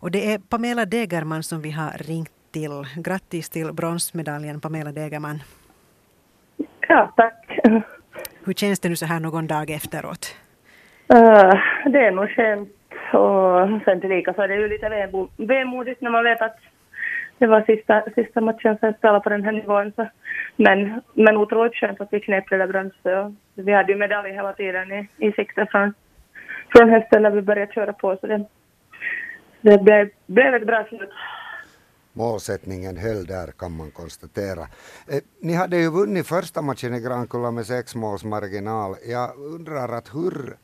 Och 0.00 0.10
det 0.10 0.32
är 0.32 0.38
Pamela 0.38 0.84
Degerman 0.84 1.42
som 1.42 1.62
vi 1.62 1.70
har 1.70 1.90
ringt 1.98 2.32
till. 2.52 3.02
Grattis 3.02 3.50
till 3.50 3.72
bronsmedaljen 3.72 4.60
Pamela 4.60 4.92
Degerman. 4.92 5.38
Ja, 6.88 7.12
tack. 7.16 7.58
Hur 8.44 8.52
känns 8.52 8.80
det 8.80 8.88
nu 8.88 8.96
så 8.96 9.06
här 9.06 9.20
någon 9.20 9.46
dag 9.46 9.70
efteråt? 9.70 10.36
Uh, 11.14 11.52
det 11.92 11.98
är 12.06 12.10
nog 12.10 12.28
skönt 12.30 12.68
och 13.12 13.82
sen 13.84 14.00
tillika 14.00 14.34
så 14.34 14.42
är 14.42 14.48
det 14.48 14.54
ju 14.54 14.68
lite 14.68 14.88
vemodigt 15.36 16.00
när 16.00 16.10
man 16.10 16.24
vet 16.24 16.42
att 16.42 16.56
det 17.38 17.46
var 17.46 17.62
sista, 17.62 18.02
sista 18.14 18.40
matchen 18.40 18.78
som 18.78 18.86
jag 18.86 18.96
spelade 18.96 19.20
på 19.20 19.28
den 19.28 19.44
här 19.44 19.52
nivån. 19.52 19.92
Så. 19.96 20.06
Men, 20.56 21.00
men 21.14 21.36
otroligt 21.36 21.74
skönt 21.74 22.00
att 22.00 22.12
vi 22.12 22.20
knep 22.20 22.50
det 22.50 22.56
där 22.56 22.66
bronset. 22.66 23.34
Vi 23.54 23.72
hade 23.72 23.92
ju 23.92 23.98
medalj 23.98 24.32
hela 24.32 24.52
tiden 24.52 24.92
i, 24.92 25.08
i 25.18 25.32
sikte 25.32 25.66
från, 25.70 25.94
från 26.72 26.90
hösten 26.90 27.22
när 27.22 27.30
vi 27.30 27.42
började 27.42 27.72
köra 27.72 27.92
på. 27.92 28.16
Så 28.20 28.26
det, 28.26 28.44
det 29.62 29.78
blev, 29.78 30.08
blev 30.26 30.54
ett 30.54 30.66
bra 30.66 30.86
slut. 30.88 31.10
Målsättningen 32.12 32.96
höll 32.96 33.26
där 33.26 33.52
kan 33.58 33.76
man 33.76 33.90
konstatera. 33.90 34.60
Eh, 35.08 35.22
ni 35.40 35.54
hade 35.54 35.76
ju 35.76 35.90
vunnit 35.90 36.26
första 36.26 36.62
matchen 36.62 36.94
i 36.94 37.00
Grankulla 37.00 37.50
med 37.50 37.66
sex 37.66 37.94
måls 37.94 38.24
marginal. 38.24 38.96
Jag 39.08 39.36
undrar 39.36 39.88
att 39.88 40.14
hur 40.14 40.56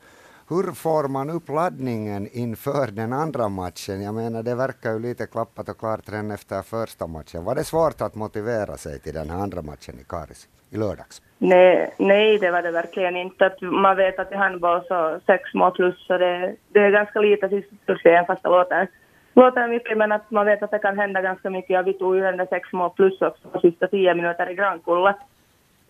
hur 0.48 0.72
får 0.72 1.08
man 1.08 1.30
upp 1.30 1.48
laddningen 1.48 2.28
inför 2.32 2.86
den 2.92 3.12
andra 3.12 3.48
matchen? 3.48 4.02
Jag 4.02 4.14
menar, 4.14 4.42
det 4.42 4.54
verkar 4.54 4.92
ju 4.92 4.98
lite 4.98 5.26
klappat 5.26 5.68
och 5.68 5.78
klart 5.78 6.08
redan 6.12 6.30
efter 6.30 6.62
första 6.62 7.06
matchen. 7.06 7.44
Var 7.44 7.54
det 7.54 7.64
svårt 7.64 8.00
att 8.00 8.14
motivera 8.14 8.76
sig 8.76 9.00
till 9.00 9.14
den 9.14 9.30
här 9.30 9.38
andra 9.38 9.62
matchen 9.62 9.94
i 10.00 10.04
Karis 10.08 10.48
i 10.70 10.76
lördags? 10.76 11.22
Nej, 11.38 11.94
nej, 11.98 12.38
det 12.38 12.50
var 12.50 12.62
det 12.62 12.70
verkligen 12.70 13.16
inte. 13.16 13.46
Att 13.46 13.60
man 13.60 13.96
vet 13.96 14.18
att 14.18 14.32
i 14.32 14.34
handboll 14.34 14.82
så 14.88 15.20
sex 15.26 15.54
mål 15.54 15.72
plus, 15.72 16.06
så 16.06 16.18
det, 16.18 16.56
det 16.72 16.80
är 16.80 16.90
ganska 16.90 17.20
lite 17.20 17.48
sista 17.48 18.24
fast 18.26 18.42
det 18.42 18.48
låter, 18.48 18.88
låter 19.34 19.68
mycket, 19.68 19.98
men 19.98 20.12
att 20.12 20.30
man 20.30 20.46
vet 20.46 20.62
att 20.62 20.70
det 20.70 20.78
kan 20.78 20.98
hända 20.98 21.22
ganska 21.22 21.50
mycket. 21.50 21.70
Ja, 21.70 21.82
vi 21.82 21.92
tog 21.92 22.16
ju 22.16 22.22
den 22.22 22.36
där 22.36 22.46
sex 22.46 22.72
mål 22.72 22.90
plus 22.90 23.22
också 23.22 23.48
på 23.48 23.60
sista 23.60 23.86
tio 23.86 24.14
minuter 24.14 24.50
i 24.50 24.54
Grankulla. 24.54 25.14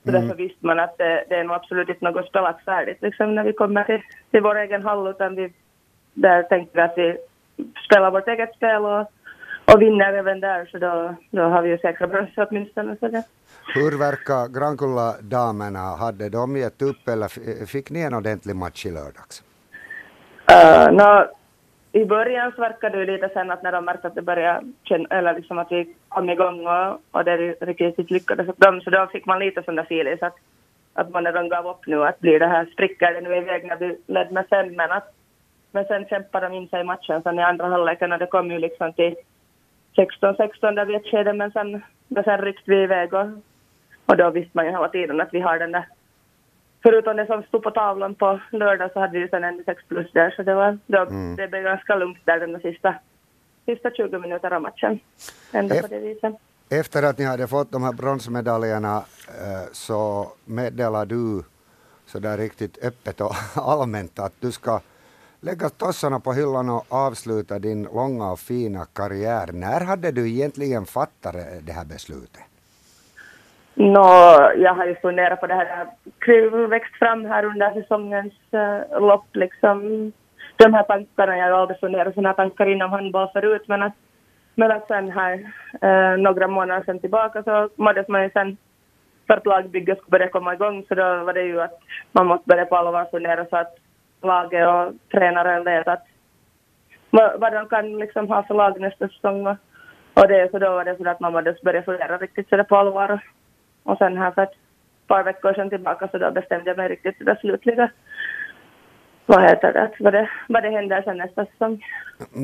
Så 0.07 0.11
mm. 0.11 0.21
därför 0.21 0.43
visste 0.43 0.67
man 0.67 0.79
att 0.79 0.99
det, 0.99 1.25
det 1.29 1.35
är 1.35 1.45
nog 1.45 1.57
absolut 1.57 1.89
inte 1.89 2.05
något 2.05 2.29
spelat 2.29 2.65
färdigt 2.65 3.03
liksom, 3.03 3.35
när 3.35 3.45
vi 3.45 3.53
kommer 3.53 3.85
till, 3.85 4.01
till 4.31 4.43
vår 4.43 4.57
egen 4.59 4.83
hall, 4.83 5.09
utan 5.09 5.35
vi, 5.35 5.53
där 6.15 6.43
tänkte 6.43 6.77
vi 6.77 6.83
att 6.83 6.98
vi 6.98 7.17
spelar 7.87 8.11
vårt 8.11 8.29
eget 8.29 8.55
spel 8.55 8.85
och, 8.85 9.01
och 9.75 9.83
vinner 9.83 10.13
även 10.13 10.41
där, 10.41 10.67
så 10.67 10.79
då, 10.79 11.15
då 11.31 11.43
har 11.43 11.63
vi 11.63 11.69
ju 11.69 11.79
säkra 11.79 12.07
brons 12.07 12.31
åtminstone. 12.37 12.97
Så 13.01 13.09
det. 13.09 13.23
Hur 13.75 13.98
verkar 13.98 14.48
Grankulla-damerna? 14.59 15.79
Hade 15.79 16.29
de 16.29 16.57
gett 16.57 16.83
upp 16.83 17.09
eller 17.09 17.29
fick 17.67 17.91
ni 17.91 18.01
en 18.01 18.15
ordentlig 18.15 18.57
match 18.57 18.87
i 18.87 18.91
lördags? 18.91 19.43
Uh, 20.53 20.93
no, 20.93 21.27
i 21.97 22.05
början 22.05 22.52
så 22.52 22.61
verkade 22.61 23.05
det 23.05 23.12
lite 23.12 23.28
sen 23.28 23.50
att 23.50 23.62
när 23.62 23.72
de 23.72 23.84
märkte 23.84 24.06
att 24.06 24.14
det 24.14 24.22
började 24.22 24.72
känna, 24.84 25.08
eller 25.08 25.34
liksom 25.34 25.58
att 25.58 25.72
vi 25.72 25.94
kom 26.08 26.30
igång 26.30 26.66
och, 26.66 27.00
och 27.11 27.25
det 27.25 27.36
riktigt 27.61 28.11
lyckades 28.11 28.47
för 28.47 28.55
dem, 28.58 28.80
så 28.80 28.91
då 28.91 29.06
fick 29.06 29.27
man 29.27 29.39
lite 29.39 29.62
sån 29.62 29.77
där 29.77 29.83
feeling 29.83 30.19
att, 30.20 30.36
att 30.94 31.11
man 31.11 31.24
redan 31.24 31.48
gav 31.48 31.67
upp 31.67 31.86
nu, 31.86 32.05
att 32.05 32.20
blir 32.20 32.41
det 32.41 32.47
här, 32.47 32.64
spricker 32.64 33.14
det 33.14 33.20
nu 33.20 33.36
iväg 33.36 33.64
när 33.67 33.77
vi 33.77 33.98
ledde 34.06 34.34
med 34.34 34.48
fem 34.48 34.77
men 34.77 34.92
att 34.92 35.12
men 35.72 35.84
sen 35.84 36.06
kämpade 36.06 36.48
de 36.48 36.55
in 36.55 36.69
sig 36.69 36.80
i 36.80 36.84
matchen 36.84 37.22
sen 37.22 37.39
i 37.39 37.42
andra 37.42 37.67
halvleken 37.67 38.12
och 38.12 38.19
det 38.19 38.27
kom 38.27 38.50
ju 38.50 38.58
liksom 38.58 38.92
till 38.92 39.14
16-16 39.97 40.74
där 40.74 40.84
vid 40.84 40.97
ett 40.97 41.11
skede, 41.11 41.33
men 41.33 41.50
sen, 41.50 41.83
men 42.08 42.24
sen 42.24 42.41
ryckte 42.41 42.70
vi 42.70 42.83
iväg 42.83 43.14
och, 43.14 43.27
och 44.06 44.17
då 44.17 44.30
visste 44.30 44.50
man 44.52 44.64
ju 44.64 44.70
hela 44.70 44.89
tiden 44.89 45.20
att 45.20 45.34
vi 45.34 45.41
har 45.41 45.58
den 45.58 45.72
där 45.72 45.84
förutom 46.83 47.17
det 47.17 47.27
som 47.27 47.43
stod 47.43 47.63
på 47.63 47.71
tavlan 47.71 48.15
på 48.15 48.41
lördag 48.51 48.91
så 48.93 49.01
hade 49.01 49.19
vi 49.19 49.29
sen 49.29 49.45
en 49.45 49.63
6 49.65 49.83
plus 49.89 50.13
där 50.13 50.31
så 50.31 50.43
det 50.43 50.55
var, 50.55 50.79
då, 50.87 50.99
mm. 50.99 51.37
det 51.37 51.49
blev 51.49 51.63
ganska 51.63 51.95
lugnt 51.97 52.19
där 52.25 52.41
den 52.41 52.61
sista, 52.61 52.95
sista 53.65 53.91
20 53.91 54.19
minuterna 54.19 54.57
av 54.57 54.63
matchen. 54.63 55.01
Ändå 55.53 55.75
på 55.75 55.87
det 55.87 55.99
viset. 55.99 56.35
Efter 56.71 57.03
att 57.03 57.19
ni 57.19 57.25
hade 57.25 57.47
fått 57.47 57.73
de 57.73 57.83
här 57.83 57.93
bronsmedaljerna 57.93 58.97
eh, 59.29 59.73
så 59.73 60.33
meddelade 60.45 61.15
du 61.15 61.42
så 62.07 62.19
där 62.19 62.39
riktigt 62.39 62.85
öppet 62.85 63.20
och 63.20 63.35
allmänt 63.55 64.19
att 64.19 64.33
du 64.41 64.53
ska 64.53 64.81
lägga 65.41 65.69
tossarna 65.69 66.20
på 66.20 66.33
hyllan 66.33 66.70
och 66.70 66.85
avsluta 66.89 67.59
din 67.59 67.83
långa 67.83 68.33
och 68.33 68.39
fina 68.41 68.85
karriär. 68.85 69.53
När 69.53 69.81
hade 69.81 70.11
du 70.11 70.31
egentligen 70.31 70.86
fattat 70.86 71.35
det 71.63 71.73
här 71.73 71.85
beslutet? 71.85 72.42
No, 73.79 74.09
jag 74.57 74.75
har 74.75 74.87
ju 74.87 74.95
funderat 74.95 75.41
på 75.41 75.47
det 75.47 75.55
här, 75.55 75.87
det 76.27 76.67
växt 76.67 76.97
fram 76.98 77.25
här 77.25 77.45
under 77.45 77.73
säsongens 77.73 78.35
uh, 78.55 79.01
lopp 79.01 79.37
liksom. 79.37 80.13
De 80.57 80.75
här 80.75 80.83
tankarna, 80.83 81.37
jag 81.37 81.53
har 81.53 81.61
aldrig 81.61 81.81
funderat 81.81 82.15
sådana 82.15 82.35
tankar 82.35 82.67
inom 82.67 82.91
handboll 82.91 83.29
förut, 83.33 83.63
men 83.69 83.83
att, 83.83 83.92
men 84.55 84.70
att 84.70 84.86
sen 84.86 85.11
här 85.11 85.35
uh, 85.85 86.23
några 86.23 86.48
månader 86.48 86.83
sen 86.86 86.98
tillbaka 86.98 87.42
så 87.42 87.69
måddes 87.77 88.09
man 88.09 88.23
ju 88.23 88.31
sen 88.31 88.57
för 89.27 89.35
att 89.35 89.47
lagbygget 89.47 89.98
skulle 89.98 90.19
börja 90.19 90.29
komma 90.29 90.55
igång 90.55 90.85
så 90.89 90.95
då 90.95 91.25
var 91.25 91.33
det 91.33 91.42
ju 91.42 91.61
att 91.61 91.79
man 92.13 92.27
måste 92.27 92.48
börja 92.48 92.65
på 92.65 92.77
allvar 92.77 93.09
fundera 93.11 93.45
så 93.45 93.57
att 93.57 93.77
laget 94.23 94.69
och 94.69 94.92
tränaren 95.11 95.65
vet 95.65 95.89
att 95.89 96.07
vad 97.11 97.53
de 97.53 97.69
kan 97.69 97.98
liksom 97.98 98.29
ha 98.29 98.42
för 98.42 98.55
lag 98.55 98.81
nästa 98.81 99.09
säsong 99.09 99.47
och 100.15 100.29
det, 100.29 100.51
så 100.51 100.59
då 100.59 100.70
var 100.70 100.85
det 100.85 100.97
så 100.97 101.09
att 101.09 101.20
man 101.20 101.33
måste 101.33 101.57
börja 101.65 101.83
fundera 101.83 102.19
riktigt 102.19 102.48
så 102.48 102.57
det 102.57 102.65
på 102.65 102.77
allvar. 102.77 103.20
Och 103.86 103.98
sen 103.98 104.19
här 104.19 104.30
för 104.30 104.42
ett 104.42 104.58
par 105.07 105.24
veckor 105.24 105.55
sedan 105.55 105.70
tillbaka 105.70 106.08
så 106.08 106.19
då 106.19 106.30
bestämde 106.30 106.70
jag 106.70 106.77
mig 106.77 106.89
riktigt 106.89 107.17
det 107.19 107.36
slutliga 107.41 107.91
vad 109.27 109.42
heter 109.42 109.73
det, 109.73 109.91
vad 109.98 110.13
det, 110.13 110.30
vad 110.48 110.63
det 110.63 110.70
händer 110.70 111.02
sen 111.02 111.17
nästa 111.17 111.47
säsong. 111.47 111.85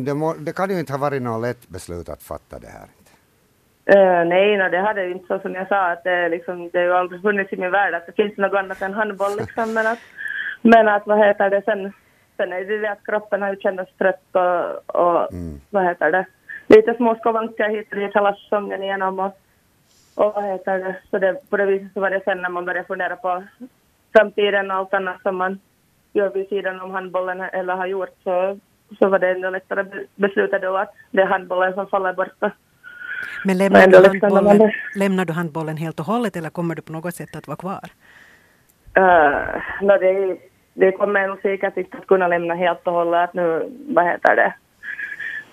Det, 0.06 0.14
må, 0.14 0.34
det 0.34 0.56
kan 0.56 0.70
ju 0.70 0.80
inte 0.80 0.92
ha 0.92 0.98
varit 0.98 1.22
något 1.22 1.42
lätt 1.42 1.68
beslut 1.68 2.08
att 2.08 2.22
fatta 2.22 2.58
det 2.58 2.72
här. 2.78 2.88
Uh, 3.94 4.28
nej, 4.28 4.56
no, 4.56 4.68
det 4.68 4.80
hade 4.80 5.04
ju 5.04 5.12
inte 5.12 5.26
så 5.26 5.38
som 5.38 5.54
jag 5.54 5.68
sa 5.68 5.90
att 5.92 6.04
det, 6.04 6.28
liksom, 6.28 6.70
det 6.70 6.78
har 6.78 6.84
ju 6.84 6.92
aldrig 6.92 7.22
funnits 7.22 7.52
i 7.52 7.56
min 7.56 7.70
värld 7.70 7.94
att 7.94 8.06
det 8.06 8.12
finns 8.12 8.36
något 8.36 8.54
annat 8.54 8.82
än 8.82 8.94
handboll 8.94 9.36
liksom, 9.40 9.74
men 9.74 9.86
att, 9.86 9.98
men 10.62 10.88
att 10.88 11.06
vad 11.06 11.18
heter 11.18 11.50
det 11.50 11.62
sen, 11.64 11.92
sen 12.36 12.52
är 12.52 12.64
det 12.64 12.78
det 12.78 12.90
att 12.90 13.06
kroppen 13.06 13.42
har 13.42 13.54
ju 13.54 13.60
känts 13.60 13.92
trött 13.98 14.28
och, 14.32 14.96
och 15.00 15.32
mm. 15.32 15.60
vad 15.70 15.84
heter 15.84 16.10
det, 16.12 16.26
lite 16.66 16.94
små 16.94 17.14
skavanker 17.14 17.68
hit 17.68 17.88
och 17.90 17.98
dit 17.98 18.16
hela 18.16 18.34
säsongen 18.34 18.82
igenom 18.82 19.18
och 19.18 19.38
och 20.14 20.32
vad 20.34 20.44
heter 20.44 20.78
det, 20.78 20.96
så 21.10 21.18
det, 21.18 21.50
på 21.50 21.56
det 21.56 21.66
viset 21.66 21.92
så 21.94 22.00
var 22.00 22.10
det 22.10 22.20
sen 22.24 22.42
när 22.42 22.48
man 22.48 22.64
började 22.64 22.86
fundera 22.86 23.16
på 23.16 23.44
framtiden 24.12 24.70
och 24.70 24.76
allt 24.76 24.94
annat 24.94 25.22
som 25.22 25.36
man 25.36 25.60
gör 26.12 26.30
vid 26.30 26.48
sidan 26.48 26.80
om 26.80 26.90
handbollen 26.90 27.40
eller 27.40 27.74
har 27.74 27.86
gjort 27.86 28.16
så, 28.24 28.58
så 28.98 29.08
var 29.08 29.18
det 29.18 29.30
ändå 29.30 29.50
lättare 29.50 30.06
besluta 30.14 30.58
då 30.58 30.76
att 30.76 30.94
det 31.10 31.22
är 31.22 31.26
handbollen 31.26 31.74
som 31.74 31.86
faller 31.86 32.12
bort. 32.12 32.52
Men 33.44 33.58
lämnar 33.58 33.86
du, 33.86 34.20
handbollen, 34.20 34.72
lämnar 34.96 35.24
du 35.24 35.32
handbollen 35.32 35.76
helt 35.76 36.00
och 36.00 36.06
hållet 36.06 36.36
eller 36.36 36.50
kommer 36.50 36.74
du 36.74 36.82
på 36.82 36.92
något 36.92 37.14
sätt 37.14 37.36
att 37.36 37.46
vara 37.46 37.56
kvar? 37.56 37.88
Uh, 38.98 39.62
no, 39.80 39.98
det, 39.98 40.38
det 40.74 40.92
kommer 40.92 41.28
nog 41.28 41.40
säkert 41.42 41.76
inte 41.76 41.96
att 41.96 42.06
kunna 42.06 42.28
lämna 42.28 42.54
helt 42.54 42.86
och 42.86 42.92
hållet. 42.92 43.34
Nu, 43.34 43.72
vad 43.88 44.04
heter 44.04 44.36
det, 44.36 44.54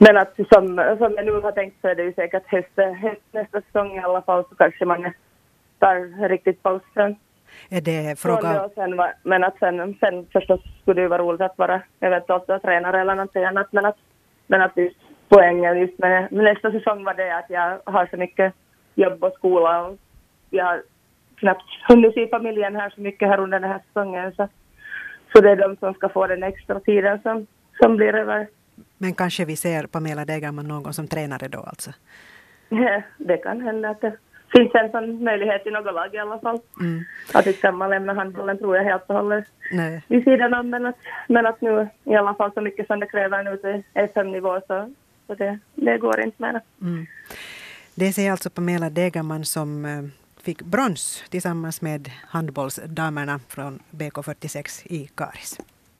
men 0.01 0.17
att 0.17 0.35
som, 0.35 0.95
som 0.97 1.13
jag 1.15 1.25
nu 1.25 1.31
har 1.31 1.51
tänkt 1.51 1.81
så 1.81 1.87
är 1.87 1.95
det 1.95 2.03
ju 2.03 2.13
säkert 2.13 2.47
höst, 2.47 2.69
höst 3.01 3.21
nästa 3.31 3.61
säsong 3.61 3.95
i 3.95 3.99
alla 3.99 4.21
fall 4.21 4.43
så 4.49 4.55
kanske 4.55 4.85
man 4.85 5.13
tar 5.79 6.27
riktigt 6.29 6.63
paus 6.63 6.81
sen. 6.93 7.15
Är 7.69 7.81
det 7.81 8.19
fråga... 8.19 8.69
Sen, 8.75 9.01
men 9.23 9.43
att 9.43 9.59
sen, 9.59 9.95
sen 9.99 10.25
förstås 10.33 10.61
skulle 10.81 11.01
det 11.01 11.01
ju 11.01 11.07
vara 11.07 11.21
roligt 11.21 11.41
att 11.41 11.57
vara 11.57 11.81
eventuellt 11.99 12.61
tränare 12.61 13.01
eller 13.01 13.15
någonting 13.15 13.43
annat 13.43 13.67
men 13.71 13.85
att, 13.85 13.97
men 14.47 14.61
att 14.61 14.77
just 14.77 14.99
poängen 15.29 15.79
just 15.79 15.99
med, 15.99 16.31
med 16.31 16.43
nästa 16.43 16.71
säsong 16.71 17.03
var 17.03 17.13
det 17.13 17.37
att 17.37 17.49
jag 17.49 17.79
har 17.85 18.05
så 18.05 18.17
mycket 18.17 18.53
jobb 18.95 19.23
och 19.23 19.33
skola 19.33 19.83
och 19.85 19.97
jag 20.49 20.65
har 20.65 20.83
knappt 21.35 21.65
hunnit 21.87 22.13
se 22.13 22.27
familjen 22.27 22.75
här 22.75 22.89
så 22.89 23.01
mycket 23.01 23.27
här 23.27 23.39
under 23.39 23.59
den 23.59 23.69
här 23.69 23.79
säsongen 23.87 24.31
så, 24.35 24.47
så 25.33 25.41
det 25.41 25.51
är 25.51 25.55
de 25.55 25.75
som 25.75 25.93
ska 25.93 26.09
få 26.09 26.27
den 26.27 26.43
extra 26.43 26.79
tiden 26.79 27.21
som, 27.21 27.47
som 27.81 27.95
blir 27.95 28.15
över 28.15 28.47
men 29.01 29.13
kanske 29.13 29.45
vi 29.45 29.55
ser 29.55 29.87
Pamela 29.87 30.25
Degerman 30.25 30.67
någon 30.67 30.93
som 30.93 31.07
tränare 31.07 31.47
då 31.47 31.59
alltså? 31.59 31.91
Ja, 32.69 33.01
det 33.17 33.37
kan 33.37 33.61
hända 33.61 33.89
att 33.89 34.01
det 34.01 34.17
finns 34.51 34.75
en 34.75 34.91
sån 34.91 35.23
möjlighet 35.23 35.67
i 35.67 35.71
något 35.71 35.93
lag 35.93 36.15
i 36.15 36.17
alla 36.17 36.39
fall. 36.39 36.59
Mm. 36.79 37.03
Att 37.33 37.47
inte 37.47 37.61
kan 37.61 37.77
man 37.77 37.89
lämna 37.89 38.13
handbollen 38.13 38.57
tror 38.57 38.77
jag 38.77 38.83
helt 38.83 39.03
och 39.07 39.15
hållet 39.15 39.45
Nej. 39.71 40.03
vid 40.07 40.23
sidan 40.23 40.53
om. 40.53 40.69
Men 40.69 40.85
att, 40.85 40.97
men 41.27 41.45
att 41.45 41.61
nu 41.61 41.87
i 42.03 42.15
alla 42.15 42.33
fall 42.33 42.51
så 42.53 42.61
mycket 42.61 42.87
som 42.87 42.99
det 42.99 43.07
kräver 43.07 43.43
nu 43.43 43.57
till 43.57 44.07
SM-nivå 44.13 44.61
så, 44.67 44.93
så 45.27 45.35
det, 45.35 45.59
det 45.75 45.97
går 45.97 46.19
inte 46.19 46.41
mer. 46.41 46.61
Mm. 46.81 47.05
Det 47.95 48.13
säger 48.13 48.31
alltså 48.31 48.49
Pamela 48.49 48.89
Degerman 48.89 49.45
som 49.45 49.85
eh, 49.85 50.03
fick 50.43 50.61
brons 50.61 51.23
tillsammans 51.29 51.81
med 51.81 52.11
handbollsdamerna 52.27 53.39
från 53.47 53.79
BK46 53.91 54.87
i 54.87 55.09
Karis. 55.15 55.59